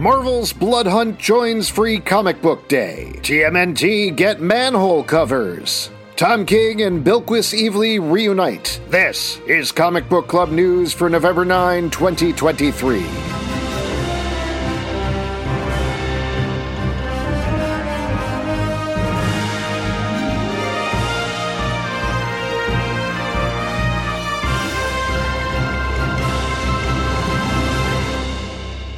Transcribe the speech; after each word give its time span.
Marvel's 0.00 0.54
Blood 0.54 0.86
Hunt 0.86 1.18
joins 1.18 1.68
Free 1.68 2.00
Comic 2.00 2.40
Book 2.40 2.68
Day. 2.68 3.12
TMNT 3.16 4.16
get 4.16 4.40
manhole 4.40 5.04
covers. 5.04 5.90
Tom 6.16 6.46
King 6.46 6.80
and 6.80 7.04
Bilquis 7.04 7.52
Evely 7.52 8.00
reunite. 8.00 8.80
This 8.88 9.38
is 9.40 9.70
Comic 9.70 10.08
Book 10.08 10.26
Club 10.26 10.52
news 10.52 10.94
for 10.94 11.10
November 11.10 11.44
9, 11.44 11.90
2023. 11.90 13.39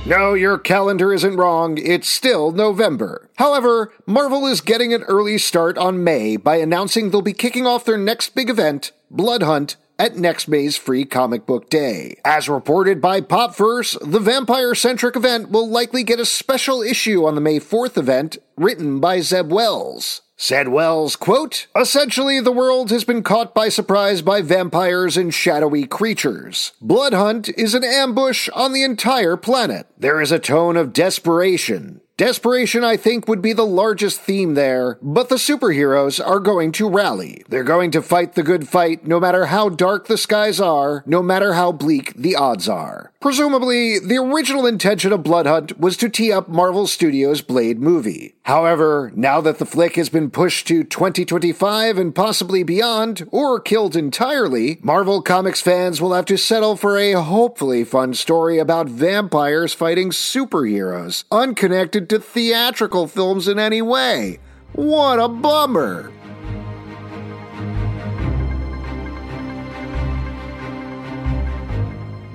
No, 0.05 0.35
your 0.35 0.59
calendar 0.59 1.13
isn't 1.13 1.37
wrong. 1.37 1.79
It's 1.79 2.09
still 2.09 2.51
November. 2.51 3.31
However, 3.37 3.93
Marvel 4.05 4.47
is 4.47 4.61
getting 4.61 4.93
an 4.93 5.05
early 5.05 5.39
start 5.39 5.79
on 5.79 6.03
May 6.03 6.37
by 6.37 6.57
announcing 6.57 7.11
they'll 7.11 7.23
be 7.23 7.33
kicking 7.33 7.69
off 7.69 7.85
their 7.85 7.97
next 7.97 8.35
big 8.35 8.51
event, 8.51 8.91
Blood 9.13 9.45
Hunt, 9.45 9.77
at 10.01 10.17
next 10.17 10.49
May's 10.49 10.77
Free 10.77 11.05
Comic 11.05 11.47
Book 11.47 11.71
Day. 11.71 12.17
As 12.25 12.49
reported 12.49 13.01
by 13.01 13.21
Popverse, 13.21 13.97
the 14.01 14.19
vampire 14.19 14.75
centric 14.75 15.15
event 15.15 15.51
will 15.51 15.69
likely 15.69 16.03
get 16.03 16.19
a 16.19 16.27
special 16.27 16.83
issue 16.83 17.25
on 17.25 17.37
the 17.37 17.41
May 17.41 17.61
4th 17.61 17.97
event, 17.97 18.39
written 18.57 18.99
by 18.99 19.21
Zeb 19.21 19.53
Wells. 19.53 20.23
Said 20.43 20.71
Wells, 20.71 21.15
quote, 21.15 21.69
Essentially, 21.77 22.41
the 22.41 22.51
world 22.51 22.91
has 22.91 23.05
been 23.05 23.23
caught 23.23 23.55
by 23.55 23.69
surprise 23.69 24.23
by 24.23 24.43
vampires 24.43 25.17
and 25.17 25.33
shadowy 25.33 25.87
creatures. 25.87 26.73
Blood 26.81 27.15
Hunt 27.15 27.49
is 27.51 27.77
an 27.77 27.85
ambush 27.85 28.49
on 28.49 28.73
the 28.73 28.83
entire 28.83 29.37
planet. 29.37 29.87
There 29.97 30.21
is 30.21 30.33
a 30.33 30.41
tone 30.41 30.77
of 30.77 30.93
desperation, 30.93 32.01
Desperation, 32.19 32.85
I 32.85 32.99
think, 32.99 33.27
would 33.27 33.41
be 33.41 33.55
the 33.55 33.65
largest 33.65 34.21
theme 34.21 34.53
there, 34.53 34.99
but 35.01 35.31
the 35.31 35.37
superheroes 35.37 36.25
are 36.25 36.41
going 36.41 36.71
to 36.73 36.89
rally. 36.89 37.43
They're 37.49 37.65
going 37.65 37.91
to 37.93 38.03
fight 38.03 38.35
the 38.35 38.43
good 38.43 38.69
fight 38.69 39.07
no 39.07 39.19
matter 39.19 39.47
how 39.47 39.71
dark 39.71 40.09
the 40.09 40.19
skies 40.19 40.61
are, 40.61 41.03
no 41.07 41.23
matter 41.23 41.55
how 41.55 41.73
bleak 41.73 42.13
the 42.15 42.37
odds 42.37 42.69
are. 42.69 43.13
Presumably, 43.23 43.99
the 43.99 44.19
original 44.19 44.67
intention 44.67 45.13
of 45.13 45.23
Blood 45.23 45.47
Hunt 45.47 45.79
was 45.79 45.97
to 45.99 46.09
tee 46.09 46.33
up 46.33 46.49
Marvel 46.49 46.87
Studios' 46.87 47.41
Blade 47.41 47.79
movie. 47.79 48.35
However, 48.43 49.13
now 49.15 49.41
that 49.41 49.59
the 49.59 49.65
flick 49.65 49.95
has 49.95 50.09
been 50.09 50.29
pushed 50.29 50.67
to 50.67 50.83
2025 50.83 51.97
and 51.97 52.15
possibly 52.15 52.65
beyond, 52.65 53.27
or 53.31 53.61
killed 53.61 53.95
entirely, 53.95 54.81
Marvel 54.83 55.23
Comics 55.23 55.61
fans 55.61 56.01
will 56.01 56.13
have 56.13 56.25
to 56.25 56.37
settle 56.37 56.75
for 56.77 56.99
a 56.99 57.13
hopefully 57.13 57.85
fun 57.85 58.13
story 58.13 58.59
about 58.59 58.89
vampires 58.89 59.73
fighting 59.73 60.11
superheroes, 60.11 61.23
unconnected 61.31 62.02
to 62.09 62.19
theatrical 62.19 63.07
films 63.07 63.49
in 63.49 63.59
any 63.59 63.83
way. 63.83 64.39
What 64.73 65.19
a 65.19 65.29
bummer! 65.29 66.13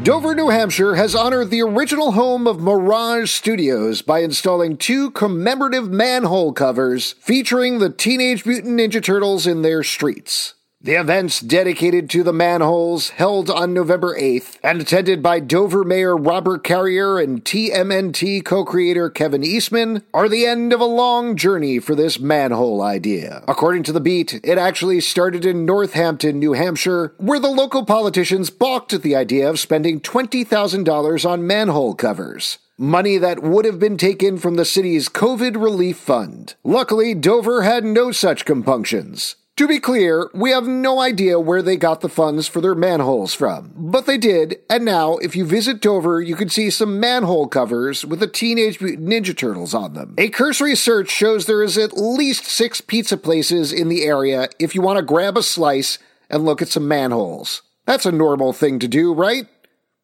Dover, 0.08 0.34
New 0.36 0.47
Hampshire 0.47 0.96
has 0.96 1.16
honored 1.16 1.50
the 1.50 1.62
original 1.62 2.14
home 2.14 2.47
of 2.47 2.62
Mirage 2.62 3.30
Studios 3.30 4.02
by 4.02 4.19
installing 4.19 4.78
two 4.78 5.12
commemorative 5.12 5.90
manhole 5.90 6.53
covers 6.53 7.12
featuring 7.20 7.80
the 7.80 7.90
Teenage 7.90 8.46
Mutant 8.46 8.80
Ninja 8.80 9.03
Turtles 9.03 9.46
in 9.46 9.64
their 9.64 9.84
streets. 9.84 10.53
The 10.80 10.94
events 10.94 11.42
dedicated 11.42 12.08
to 12.12 12.22
the 12.22 12.32
manholes 12.32 13.10
held 13.10 13.50
on 13.50 13.74
November 13.74 14.16
8th 14.16 14.58
and 14.62 14.80
attended 14.80 15.24
by 15.24 15.40
Dover 15.40 15.84
Mayor 15.84 16.16
Robert 16.16 16.64
Carrier 16.64 17.18
and 17.18 17.44
TMNT 17.44 18.46
co-creator 18.46 19.10
Kevin 19.10 19.44
Eastman 19.44 20.04
are 20.14 20.30
the 20.30 20.46
end 20.46 20.72
of 20.72 20.80
a 20.80 20.86
long 20.86 21.36
journey 21.36 21.80
for 21.80 21.96
this 21.96 22.20
manhole 22.20 22.84
idea. 22.84 23.44
According 23.48 23.84
to 23.84 23.92
The 23.92 24.00
Beat, 24.00 24.40
it 24.44 24.60
actually 24.60 25.02
started 25.02 25.46
in 25.46 25.66
Northampton, 25.66 26.38
New 26.38 26.54
Hampshire, 26.54 27.16
where 27.18 27.40
the 27.40 27.50
local 27.50 27.84
politicians 27.84 28.52
balked 28.52 28.94
at 28.94 29.02
the 29.02 29.16
idea 29.16 29.50
of 29.50 29.59
spending 29.59 30.00
$20,000 30.00 31.30
on 31.30 31.48
manhole 31.48 31.96
covers 31.96 32.59
money 32.80 33.18
that 33.18 33.42
would 33.42 33.66
have 33.66 33.80
been 33.80 33.98
taken 33.98 34.38
from 34.38 34.54
the 34.54 34.64
city's 34.64 35.09
COVID 35.09 35.56
relief 35.56 35.98
fund. 35.98 36.54
Luckily, 36.64 37.16
Dover 37.16 37.64
had 37.64 37.84
no 37.84 38.12
such 38.12 38.46
compunctions. 38.46 39.36
To 39.57 39.68
be 39.68 39.79
clear, 39.79 40.29
we 40.35 40.51
have 40.51 40.68
no 40.68 41.01
idea 41.01 41.40
where 41.40 41.63
they 41.63 41.78
got 41.78 42.01
the 42.01 42.09
funds 42.09 42.47
for 42.47 42.62
their 42.62 42.75
manholes 42.75 43.34
from, 43.34 43.72
but 43.75 44.06
they 44.06 44.19
did, 44.19 44.59
and 44.69 44.85
now 44.85 45.18
if 45.18 45.35
you 45.35 45.45
visit 45.45 45.81
Dover, 45.81 46.22
you 46.22 46.35
can 46.35 46.47
see 46.47 46.69
some 46.69 47.00
manhole 47.00 47.47
covers 47.47 48.06
with 48.06 48.19
the 48.19 48.28
Teenage 48.28 48.79
Mutant 48.79 49.09
Ninja 49.09 49.35
Turtles 49.35 49.73
on 49.73 49.96
them. 49.96 50.13
A 50.19 50.29
cursory 50.29 50.75
search 50.75 51.09
shows 51.09 51.47
there 51.47 51.63
is 51.63 51.75
at 51.75 51.97
least 51.97 52.46
six 52.46 52.81
pizza 52.81 53.17
places 53.17 53.73
in 53.73 53.90
the 53.90 54.03
area 54.03 54.47
if 54.59 54.75
you 54.75 54.84
want 54.84 54.97
to 54.97 55.03
grab 55.03 55.35
a 55.35 55.41
slice 55.41 55.97
and 56.29 56.46
look 56.46 56.62
at 56.62 56.67
some 56.67 56.88
manholes. 56.88 57.63
That's 57.85 58.06
a 58.06 58.12
normal 58.12 58.53
thing 58.53 58.78
to 58.78 58.88
do, 58.88 59.12
right? 59.12 59.47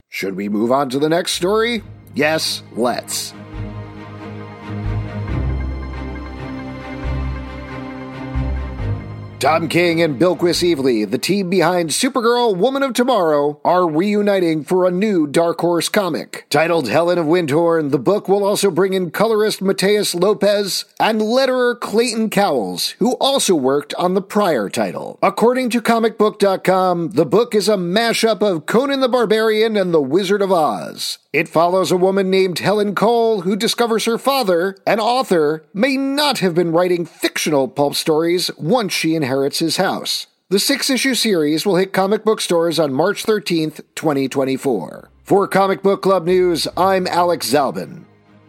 Should 0.09 0.35
we 0.35 0.49
move 0.49 0.71
on 0.71 0.89
to 0.89 0.97
the 0.97 1.09
next 1.09 1.33
story? 1.33 1.83
Yes, 2.15 2.63
let's. 2.71 3.35
Tom 9.43 9.67
King 9.67 10.01
and 10.01 10.17
Bilquis 10.17 10.63
Evely, 10.63 11.03
the 11.03 11.17
team 11.17 11.49
behind 11.49 11.89
Supergirl 11.89 12.55
Woman 12.55 12.81
of 12.81 12.93
Tomorrow, 12.93 13.59
are 13.65 13.89
reuniting 13.89 14.63
for 14.63 14.87
a 14.87 14.89
new 14.89 15.27
Dark 15.27 15.59
Horse 15.59 15.89
comic. 15.89 16.45
Titled 16.49 16.87
Helen 16.87 17.17
of 17.17 17.25
Wyndhorn, 17.25 17.91
the 17.91 17.99
book 17.99 18.29
will 18.29 18.45
also 18.45 18.71
bring 18.71 18.93
in 18.93 19.11
colorist 19.11 19.59
Matheus 19.59 20.15
Lopes 20.15 20.85
and 20.97 21.19
letterer 21.19 21.77
Clayton 21.77 22.29
Cowles, 22.29 22.91
who 22.99 23.17
also 23.19 23.53
worked 23.53 23.93
on 23.95 24.13
the 24.13 24.21
prior 24.21 24.69
title. 24.69 25.19
According 25.21 25.71
to 25.71 25.81
comicbook.com, 25.81 27.09
the 27.09 27.25
book 27.25 27.53
is 27.53 27.67
a 27.67 27.75
mashup 27.75 28.41
of 28.41 28.65
Conan 28.65 29.01
the 29.01 29.09
Barbarian 29.09 29.75
and 29.75 29.93
the 29.93 30.01
Wizard 30.01 30.41
of 30.41 30.53
Oz. 30.53 31.17
It 31.33 31.49
follows 31.49 31.91
a 31.91 31.97
woman 31.97 32.29
named 32.29 32.59
Helen 32.59 32.93
Cole 32.93 33.41
who 33.41 33.55
discovers 33.55 34.05
her 34.05 34.19
father, 34.19 34.77
an 34.85 34.99
author, 34.99 35.65
may 35.73 35.97
not 35.97 36.37
have 36.39 36.53
been 36.53 36.71
writing 36.71 37.07
fictional 37.07 37.67
pulp 37.67 37.95
stories 37.95 38.51
once 38.55 38.93
she 38.93 39.15
inherits 39.15 39.57
his 39.57 39.77
house. 39.77 40.27
The 40.49 40.59
six 40.59 40.91
issue 40.91 41.15
series 41.15 41.65
will 41.65 41.77
hit 41.77 41.91
comic 41.91 42.23
book 42.23 42.39
stores 42.39 42.77
on 42.77 42.93
March 42.93 43.25
13th, 43.25 43.77
2024. 43.95 45.09
For 45.23 45.47
Comic 45.47 45.81
Book 45.81 46.03
Club 46.03 46.27
News, 46.27 46.67
I'm 46.77 47.07
Alex 47.07 47.51
Zalben. 47.51 48.03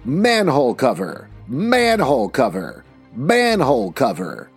Manhole 0.04 0.74
cover, 0.74 1.30
manhole 1.48 2.28
cover, 2.28 2.84
manhole 3.14 3.92
cover. 3.92 4.50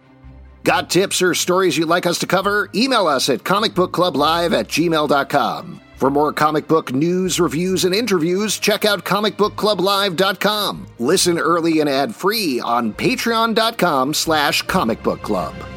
Got 0.66 0.90
tips 0.90 1.22
or 1.22 1.34
stories 1.34 1.78
you'd 1.78 1.88
like 1.88 2.06
us 2.06 2.20
to 2.20 2.28
cover? 2.28 2.70
Email 2.76 3.08
us 3.08 3.30
at 3.30 3.46
comicbookclublive 3.46 4.52
at 4.52 4.68
gmail.com. 4.68 5.82
For 5.98 6.12
more 6.12 6.32
comic 6.32 6.68
book 6.68 6.94
news, 6.94 7.40
reviews, 7.40 7.84
and 7.84 7.94
interviews, 7.94 8.60
check 8.60 8.86
out 8.86 9.04
comicbookclublive.com. 9.04 10.86
Listen 11.00 11.40
early 11.40 11.80
and 11.80 11.90
ad-free 11.90 12.60
on 12.60 12.94
patreon.com 12.94 14.14
slash 14.14 14.64
comicbookclub. 14.66 15.77